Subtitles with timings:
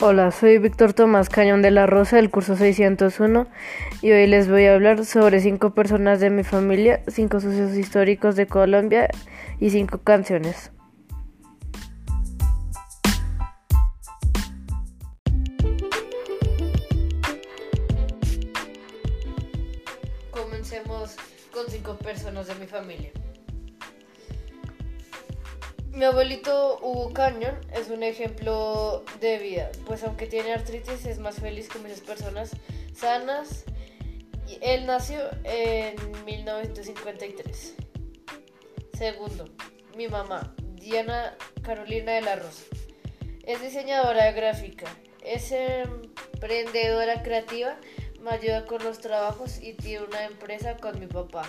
[0.00, 3.48] Hola, soy Víctor Tomás Cañón de la Rosa del curso 601
[4.00, 8.36] y hoy les voy a hablar sobre cinco personas de mi familia, cinco sucesos históricos
[8.36, 9.08] de Colombia
[9.58, 10.70] y cinco canciones.
[20.30, 21.16] Comencemos
[21.52, 23.10] con cinco personas de mi familia.
[25.98, 31.40] Mi abuelito Hugo Cañón es un ejemplo de vida, pues aunque tiene artritis es más
[31.40, 32.52] feliz que muchas personas
[32.94, 33.64] sanas.
[34.60, 37.74] Él nació en 1953.
[38.96, 39.46] Segundo,
[39.96, 42.62] mi mamá, Diana Carolina de la Rosa.
[43.44, 44.86] Es diseñadora gráfica,
[45.24, 47.76] es emprendedora creativa,
[48.20, 51.42] me ayuda con los trabajos y tiene una empresa con mi papá.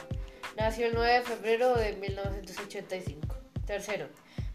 [0.58, 3.36] Nació el 9 de febrero de 1985.
[3.68, 4.08] Tercero,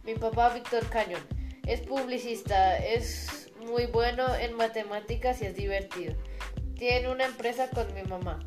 [0.04, 1.20] mi papá Víctor Cañón
[1.66, 6.14] es publicista, es muy bueno en matemáticas y es divertido.
[6.77, 8.41] Tiene una empresa con mi mamá.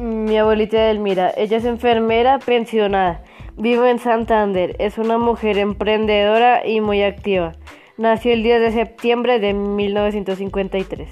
[0.00, 3.22] Mi abuelita Elmira, ella es enfermera pensionada,
[3.56, 7.52] vive en Santander, es una mujer emprendedora y muy activa.
[7.96, 11.08] Nació el 10 de septiembre de 1953.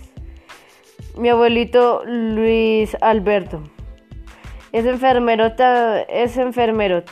[1.16, 3.62] Mi abuelito Luis Alberto
[4.72, 5.52] es enfermero,
[6.08, 7.04] es enfermero,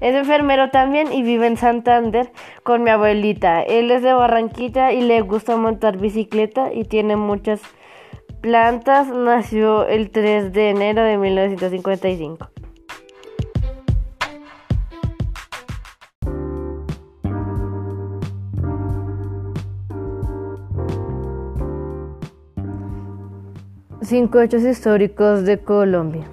[0.00, 2.30] es enfermero también y vive en Santander
[2.62, 3.62] con mi abuelita.
[3.62, 7.62] Él es de Barranquilla y le gusta montar bicicleta y tiene muchas
[8.42, 9.08] plantas.
[9.08, 12.50] Nació el 3 de enero de 1955.
[24.02, 26.24] Cinco hechos históricos de Colombia.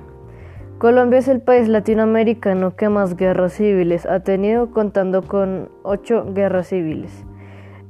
[0.79, 6.67] Colombia es el país latinoamericano que más guerras civiles ha tenido, contando con ocho guerras
[6.67, 7.25] civiles.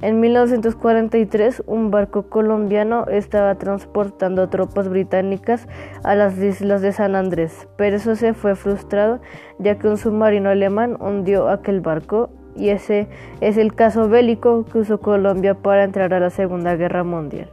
[0.00, 5.66] En 1943, un barco colombiano estaba transportando tropas británicas
[6.04, 9.20] a las islas de San Andrés, pero eso se fue frustrado
[9.58, 13.08] ya que un submarino alemán hundió aquel barco y ese
[13.40, 17.50] es el caso bélico que usó Colombia para entrar a la Segunda Guerra Mundial.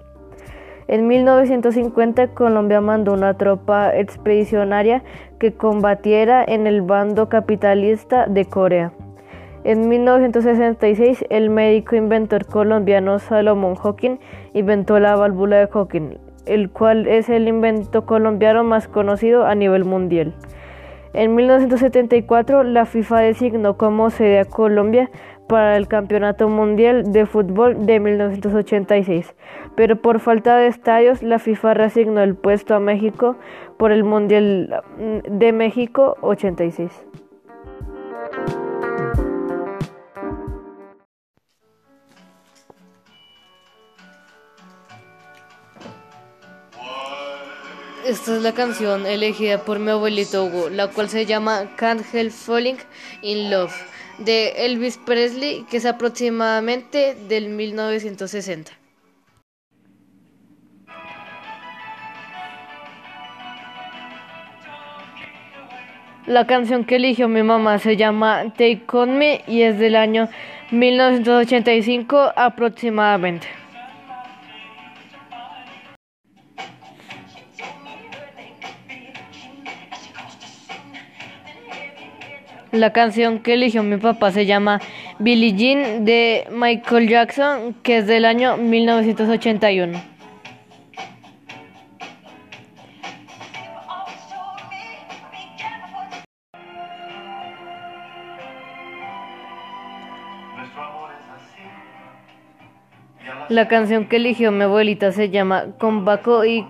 [0.91, 5.03] En 1950 Colombia mandó una tropa expedicionaria
[5.39, 8.91] que combatiera en el bando capitalista de Corea.
[9.63, 14.17] En 1966 el médico inventor colombiano Salomón Hawking
[14.53, 19.85] inventó la válvula de Hawking, el cual es el invento colombiano más conocido a nivel
[19.85, 20.35] mundial.
[21.13, 25.09] En 1974 la FIFA designó como sede a Colombia
[25.51, 29.35] para el Campeonato Mundial de Fútbol de 1986,
[29.75, 33.35] pero por falta de estadios la FIFA reasignó el puesto a México
[33.77, 34.81] por el Mundial
[35.29, 37.05] de México 86.
[48.05, 52.31] Esta es la canción elegida por mi abuelito Hugo, la cual se llama Can't Help
[52.31, 52.77] Falling
[53.21, 53.73] in Love
[54.17, 58.71] de Elvis Presley, que es aproximadamente del 1960.
[66.25, 70.27] La canción que eligió mi mamá se llama Take On Me y es del año
[70.71, 73.60] 1985 aproximadamente.
[82.71, 84.79] La canción que eligió mi papá se llama
[85.19, 90.01] Billie Jean de Michael Jackson, que es del año 1981.
[103.49, 106.65] La canción que eligió mi abuelita se llama Combaco y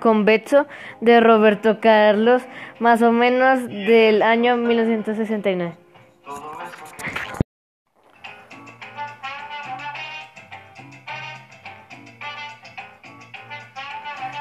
[0.00, 0.66] Convexo
[1.00, 2.42] de Roberto Carlos,
[2.78, 5.74] más o menos del año 1969.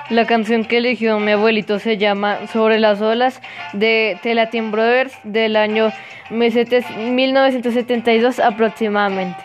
[0.10, 3.40] La canción que eligió mi abuelito se llama Sobre las olas
[3.74, 5.92] de The Latin Brothers del año
[6.32, 9.38] 1972 aproximadamente.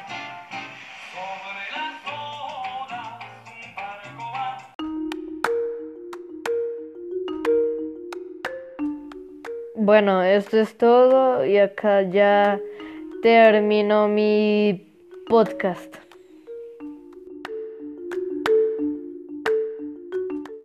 [9.84, 12.58] Bueno, esto es todo y acá ya
[13.22, 14.90] termino mi
[15.28, 16.03] podcast.